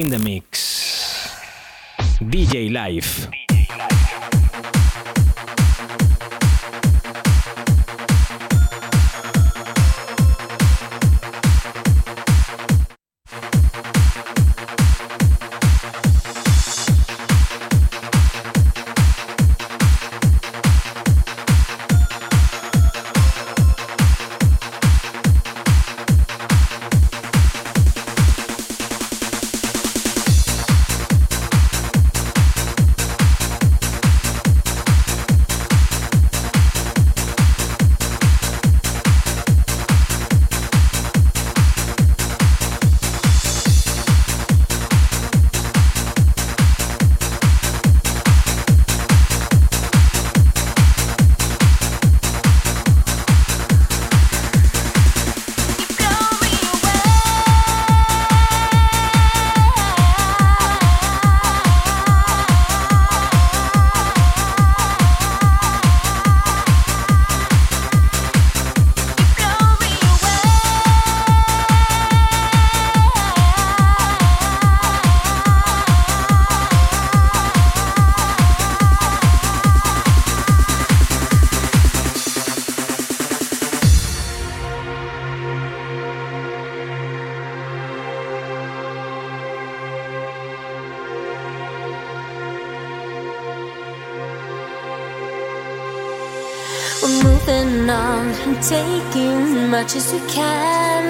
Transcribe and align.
in 0.00 0.08
the 0.08 0.18
mix. 0.18 1.30
DJ 2.20 2.72
Life. 2.72 3.53
Much 99.80 99.92
as 99.96 100.12
we 100.12 100.20
can. 100.28 101.02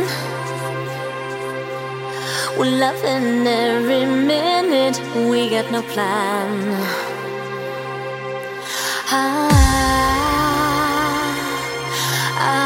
We're 2.57 2.77
loving 2.87 3.47
every 3.47 4.07
minute, 4.07 4.97
we 5.29 5.51
got 5.51 5.67
no 5.71 5.83
plan. 5.93 6.51
Ah, 9.11 9.51
ah, 12.39 12.65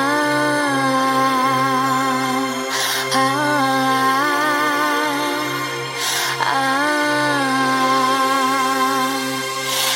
ah, 6.39 6.69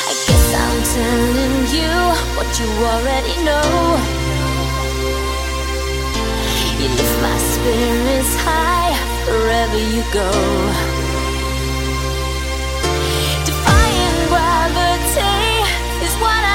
I 0.09 0.13
guess 0.25 0.47
I'm 0.63 0.77
telling 0.95 1.57
you 1.77 1.93
what 2.35 2.49
you 2.59 2.67
already 2.91 3.35
know. 3.47 3.92
Spirits 6.91 8.35
high 8.43 8.93
wherever 9.27 9.77
you 9.77 10.03
go. 10.11 10.31
Defying 13.45 14.27
gravity 14.29 16.05
is 16.05 16.15
what 16.21 16.43
I. 16.43 16.53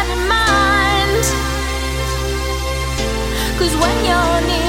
Cause 3.59 3.75
when 3.75 4.05
you're 4.05 4.41
near, 4.47 4.68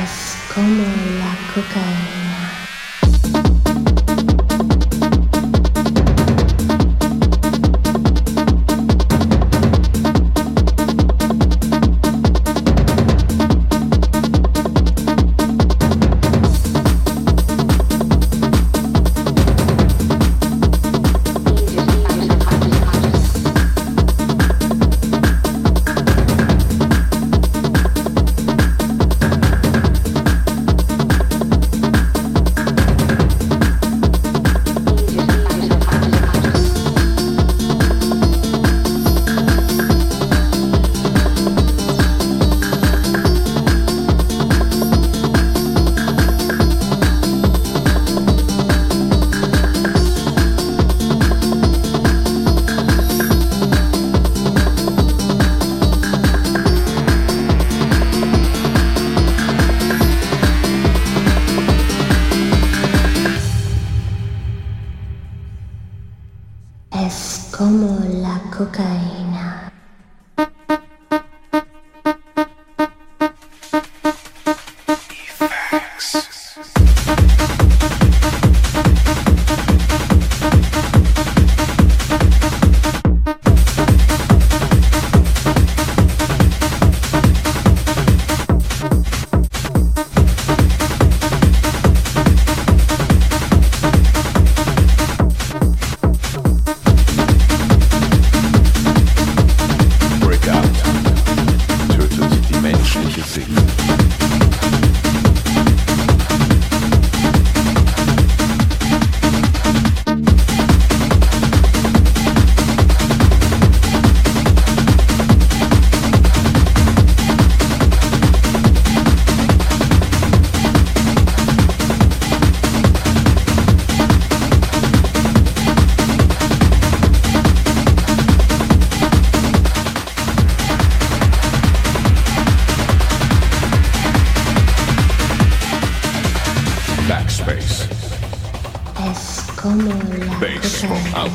es 0.00 0.36
como 0.54 0.84
la 1.18 1.36
cocaína. 1.52 2.21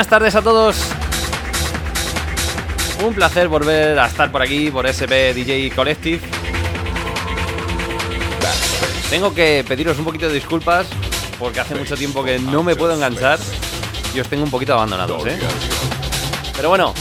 buenas 0.00 0.08
tardes 0.08 0.34
a 0.34 0.40
todos. 0.40 0.76
Un 3.04 3.12
placer 3.12 3.48
volver 3.48 3.98
a 3.98 4.06
estar 4.06 4.32
por 4.32 4.40
aquí, 4.40 4.70
por 4.70 4.86
SP 4.88 5.34
DJ 5.36 5.70
Collective. 5.72 6.22
Tengo 9.10 9.34
que 9.34 9.62
pediros 9.68 9.98
un 9.98 10.06
poquito 10.06 10.28
de 10.28 10.32
disculpas 10.32 10.86
porque 11.38 11.60
hace 11.60 11.74
mucho 11.74 11.98
tiempo 11.98 12.24
que 12.24 12.38
no 12.38 12.62
me 12.62 12.76
puedo 12.76 12.94
enganchar 12.94 13.38
y 14.14 14.20
os 14.20 14.26
tengo 14.26 14.44
un 14.44 14.50
poquito 14.50 14.72
abandonados, 14.72 15.26
¿eh? 15.26 15.38
Pero 16.56 16.70
bueno, 16.70 16.94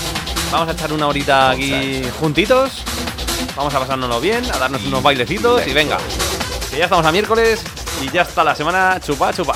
vamos 0.52 0.68
a 0.68 0.74
echar 0.74 0.92
una 0.92 1.08
horita 1.08 1.52
aquí 1.52 2.02
juntitos. 2.20 2.84
Vamos 3.56 3.74
a 3.74 3.80
pasárnoslo 3.80 4.20
bien, 4.20 4.44
a 4.54 4.58
darnos 4.58 4.84
unos 4.84 5.02
bailecitos 5.02 5.66
y 5.66 5.72
venga. 5.72 6.00
Que 6.70 6.80
ya 6.80 6.84
estamos 6.84 7.06
a 7.06 7.14
miércoles 7.14 7.64
y 8.02 8.12
ya 8.12 8.24
está 8.24 8.44
la 8.44 8.56
semana 8.56 9.00
chupa 9.00 9.32
chupa. 9.32 9.56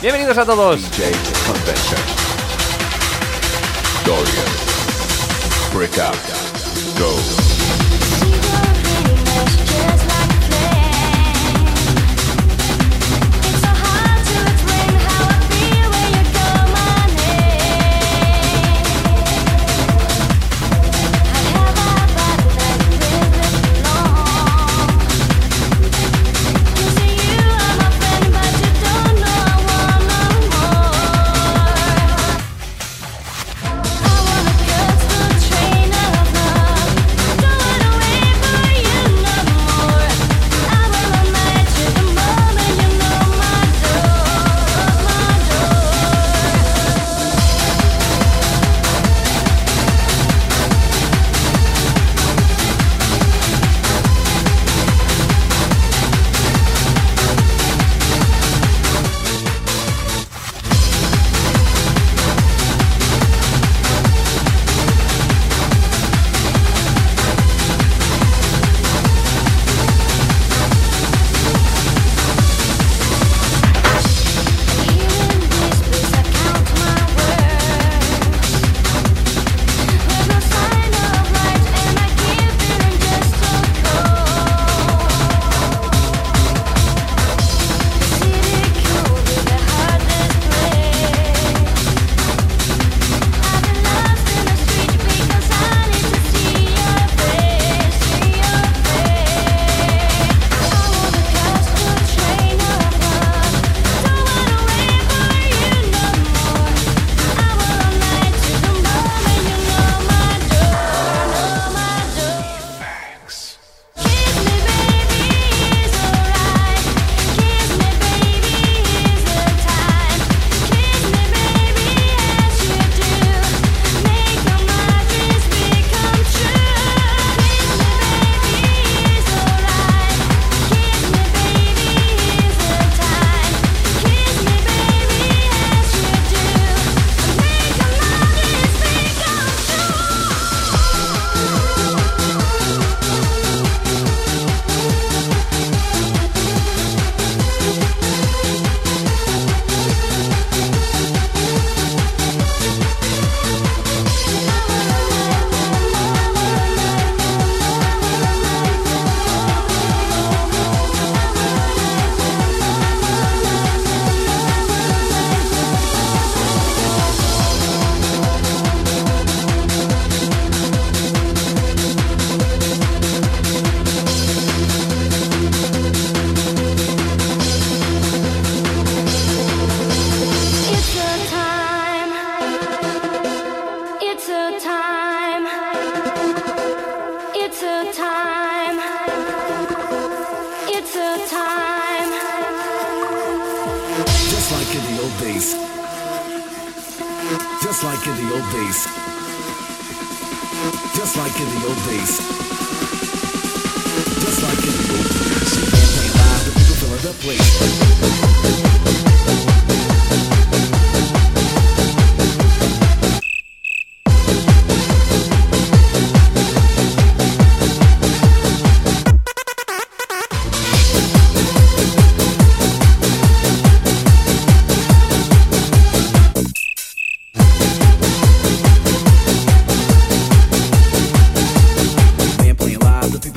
Bienvenidos 0.00 0.38
a 0.38 0.46
todos. 0.46 0.80
Dorian. 4.10 4.50
Break 5.70 5.98
out. 5.98 6.18
go. 6.98 7.49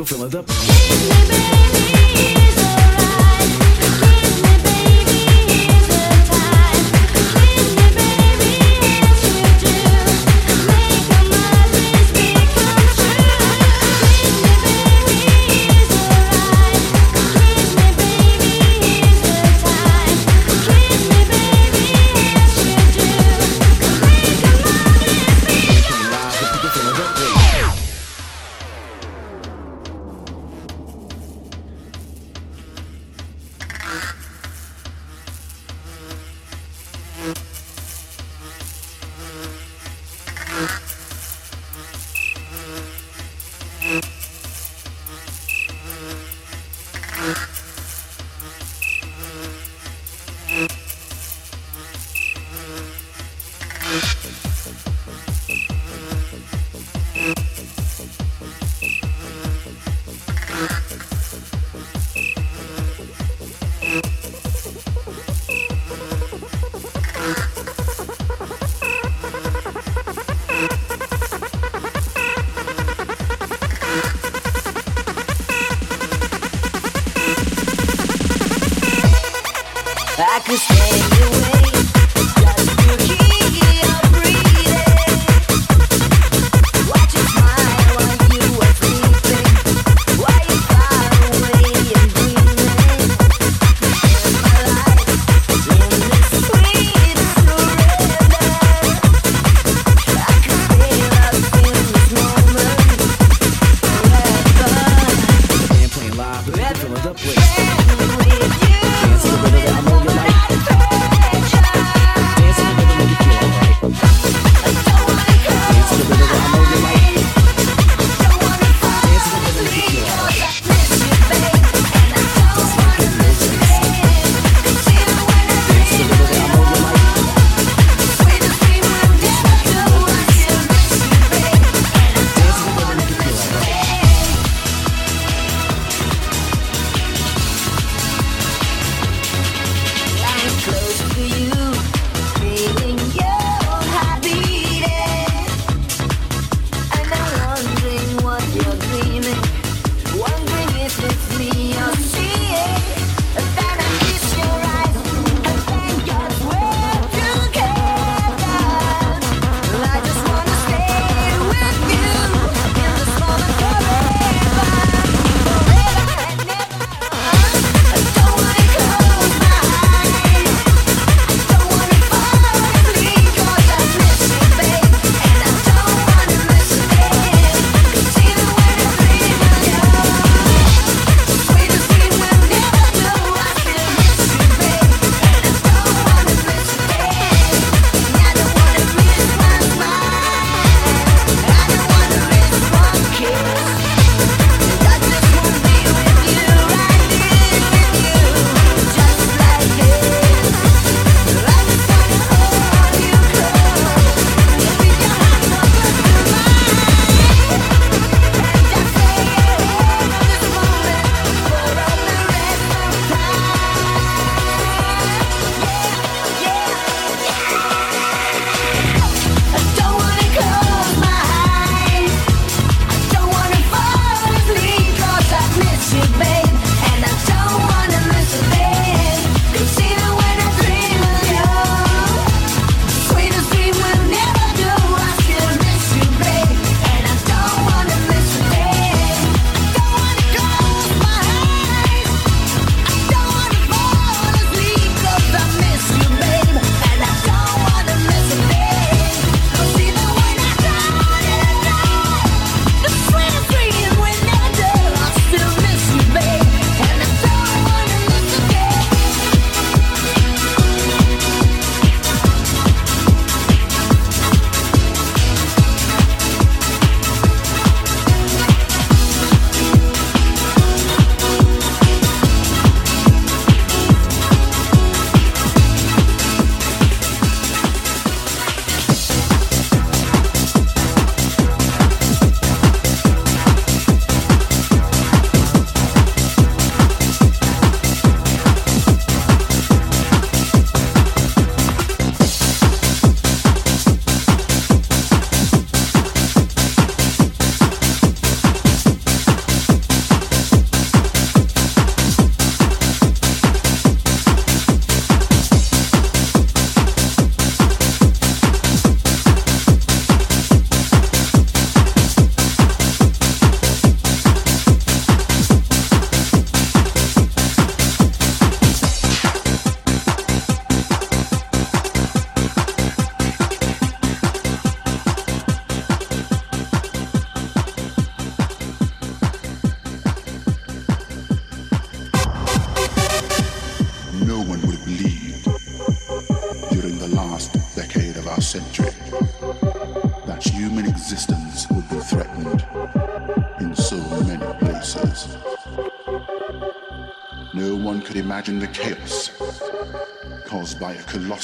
People 0.06 0.28
filling 0.28 0.32
the 0.32 0.83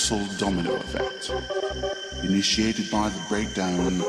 colossal 0.09 0.37
domino 0.37 0.75
effect 0.75 1.31
initiated 2.23 2.89
by 2.89 3.09
the 3.09 3.21
breakdown 3.29 4.01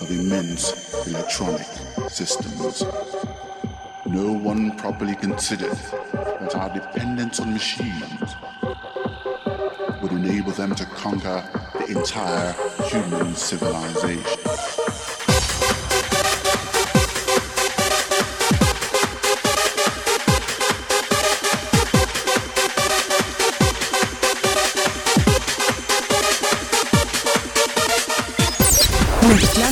of 0.00 0.10
immense 0.10 1.06
electronic 1.06 1.66
systems. 2.08 2.82
No 4.06 4.32
one 4.32 4.76
properly 4.76 5.14
considered 5.14 5.78
that 6.12 6.56
our 6.56 6.74
dependence 6.74 7.38
on 7.38 7.52
machines 7.52 8.34
would 10.02 10.12
enable 10.12 10.52
them 10.52 10.74
to 10.74 10.84
conquer 10.86 11.44
the 11.74 11.96
entire 11.96 12.52
human 12.88 13.34
civilization. 13.34 14.73
Mezclando 29.24 29.63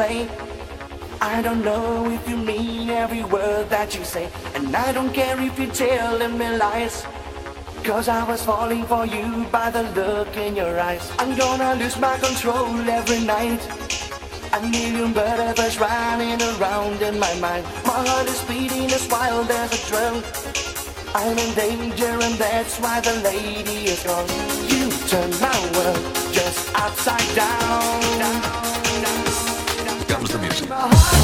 I 0.00 1.42
don't 1.42 1.64
know 1.64 2.08
if 2.08 2.28
you 2.28 2.36
mean 2.36 2.88
every 2.88 3.24
word 3.24 3.68
that 3.70 3.96
you 3.96 4.04
say. 4.04 4.30
And 4.54 4.74
I 4.76 4.92
don't 4.92 5.12
care 5.12 5.40
if 5.40 5.58
you're 5.58 5.74
telling 5.74 6.38
me 6.38 6.56
lies. 6.56 7.04
Cause 7.82 8.08
I 8.08 8.22
was 8.22 8.44
falling 8.44 8.84
for 8.84 9.06
you 9.06 9.44
by 9.50 9.70
the 9.72 9.82
look 9.98 10.36
in 10.36 10.54
your 10.54 10.78
eyes. 10.78 11.10
I'm 11.18 11.36
gonna 11.36 11.74
lose 11.74 11.98
my 11.98 12.16
control 12.18 12.78
every 12.88 13.24
night. 13.26 13.60
A 14.52 14.60
million 14.60 15.12
butterflies 15.12 15.80
running 15.80 16.40
around 16.42 17.02
in 17.02 17.18
my 17.18 17.34
mind. 17.40 17.64
My 17.84 18.06
heart 18.06 18.28
is 18.28 18.40
beating 18.42 18.92
as 18.92 19.08
wild 19.08 19.50
as 19.50 19.72
a 19.74 19.80
drum. 19.88 20.22
I'm 21.12 21.36
in 21.36 21.54
danger 21.56 22.14
and 22.22 22.34
that's 22.38 22.78
why 22.78 23.00
the 23.00 23.14
lady 23.24 23.90
is 23.90 24.04
gone. 24.04 24.28
You 24.70 24.90
turn 25.10 25.30
my 25.40 25.58
world 25.74 25.98
just 26.30 26.72
upside 26.76 27.34
down. 27.34 27.98
My 28.20 28.77
heart 30.78 31.17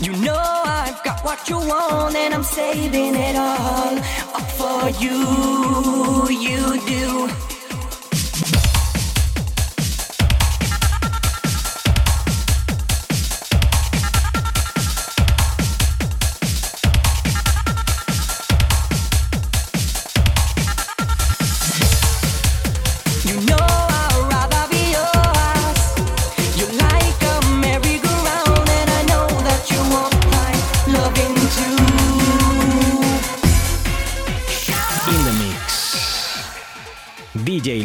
You 0.00 0.12
know 0.24 0.40
I've 0.64 1.02
got 1.04 1.22
what 1.24 1.48
you 1.48 1.58
want, 1.58 2.16
and 2.16 2.32
I'm 2.32 2.42
saving 2.42 3.14
it 3.14 3.36
all 3.36 3.98
up 4.34 4.50
for 4.58 4.88
you. 5.02 6.28
You 6.30 6.80
do. 6.86 7.59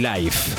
Life. 0.06 0.55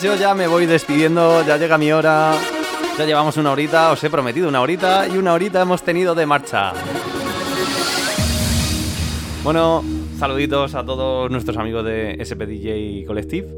Yo 0.00 0.14
ya 0.16 0.34
me 0.34 0.46
voy 0.46 0.64
despidiendo, 0.64 1.44
ya 1.44 1.58
llega 1.58 1.76
mi 1.76 1.92
hora. 1.92 2.32
Ya 2.96 3.04
llevamos 3.04 3.36
una 3.36 3.52
horita, 3.52 3.90
os 3.90 4.02
he 4.02 4.08
prometido 4.10 4.48
una 4.48 4.60
horita 4.60 5.06
y 5.06 5.18
una 5.18 5.34
horita 5.34 5.60
hemos 5.60 5.82
tenido 5.82 6.14
de 6.14 6.24
marcha. 6.24 6.72
Bueno, 9.44 9.82
saluditos 10.18 10.74
a 10.74 10.84
todos 10.84 11.30
nuestros 11.30 11.56
amigos 11.56 11.84
de 11.84 12.18
SPDJ 12.24 13.06
Collective. 13.06 13.48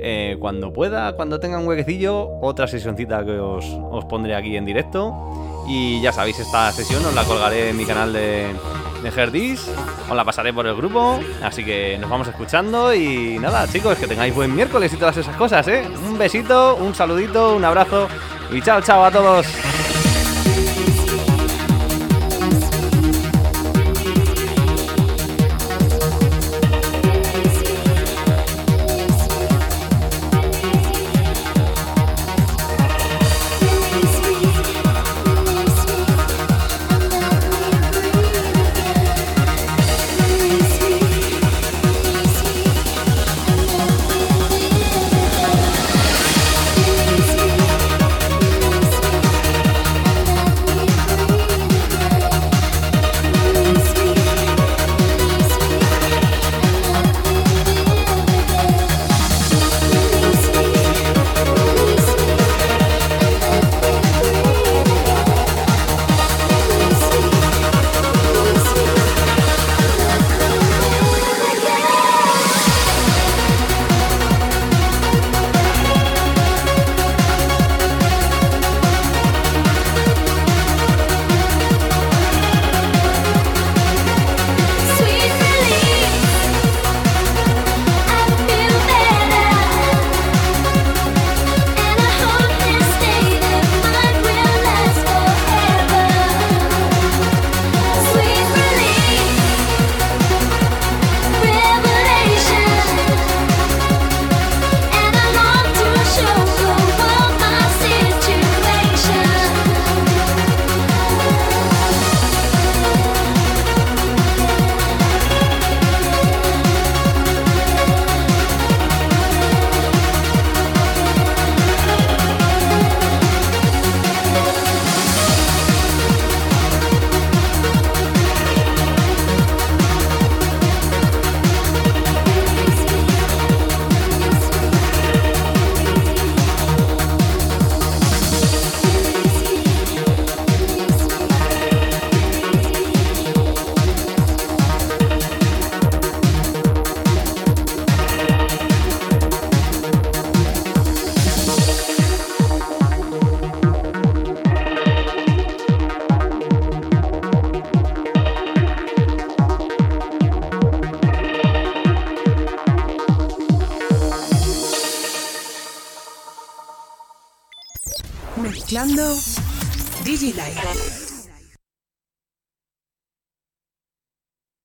Eh, 0.00 0.36
cuando 0.38 0.72
pueda, 0.72 1.14
cuando 1.14 1.40
tenga 1.40 1.58
un 1.58 1.66
huequecillo, 1.66 2.28
otra 2.42 2.66
sesioncita 2.66 3.24
que 3.24 3.38
os, 3.38 3.64
os 3.90 4.04
pondré 4.04 4.34
aquí 4.34 4.56
en 4.56 4.66
directo. 4.66 5.14
Y 5.66 6.00
ya 6.02 6.12
sabéis, 6.12 6.38
esta 6.40 6.72
sesión 6.72 7.04
os 7.04 7.14
la 7.14 7.24
colgaré 7.24 7.70
en 7.70 7.76
mi 7.76 7.84
canal 7.84 8.12
de, 8.12 8.48
de 9.02 9.08
Herdis. 9.08 9.68
Os 10.08 10.16
la 10.16 10.24
pasaré 10.24 10.52
por 10.52 10.66
el 10.66 10.74
grupo. 10.74 11.20
Así 11.42 11.64
que 11.64 11.98
nos 11.98 12.10
vamos 12.10 12.28
escuchando. 12.28 12.94
Y 12.94 13.38
nada, 13.38 13.66
chicos, 13.68 13.98
que 13.98 14.06
tengáis 14.06 14.34
buen 14.34 14.54
miércoles 14.54 14.92
y 14.92 14.96
todas 14.96 15.16
esas 15.16 15.36
cosas, 15.36 15.66
¿eh? 15.68 15.88
Un 16.06 16.18
besito, 16.18 16.76
un 16.76 16.94
saludito, 16.94 17.54
un 17.56 17.64
abrazo. 17.64 18.08
Y 18.50 18.60
chao, 18.62 18.80
chao 18.80 19.04
a 19.04 19.10
todos. 19.10 19.46